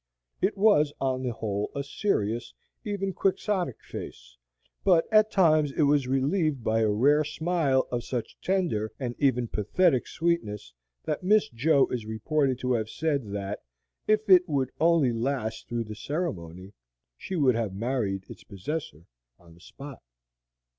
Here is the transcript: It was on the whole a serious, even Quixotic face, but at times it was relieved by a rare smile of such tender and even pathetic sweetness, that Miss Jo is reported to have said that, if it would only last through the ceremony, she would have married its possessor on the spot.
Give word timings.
It 0.41 0.57
was 0.57 0.91
on 0.99 1.21
the 1.21 1.31
whole 1.31 1.71
a 1.75 1.83
serious, 1.83 2.55
even 2.83 3.13
Quixotic 3.13 3.83
face, 3.83 4.35
but 4.83 5.05
at 5.11 5.29
times 5.29 5.71
it 5.73 5.83
was 5.83 6.07
relieved 6.07 6.63
by 6.63 6.79
a 6.79 6.89
rare 6.89 7.23
smile 7.23 7.87
of 7.91 8.03
such 8.03 8.41
tender 8.41 8.91
and 8.99 9.13
even 9.19 9.47
pathetic 9.47 10.07
sweetness, 10.07 10.73
that 11.03 11.21
Miss 11.21 11.49
Jo 11.49 11.85
is 11.91 12.07
reported 12.07 12.57
to 12.61 12.73
have 12.73 12.89
said 12.89 13.31
that, 13.33 13.61
if 14.07 14.27
it 14.27 14.49
would 14.49 14.71
only 14.79 15.13
last 15.13 15.69
through 15.69 15.83
the 15.83 15.93
ceremony, 15.93 16.73
she 17.15 17.35
would 17.35 17.53
have 17.53 17.75
married 17.75 18.23
its 18.27 18.43
possessor 18.43 19.05
on 19.37 19.53
the 19.53 19.61
spot. 19.61 20.01